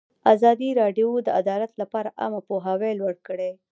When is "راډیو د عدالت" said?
0.81-1.71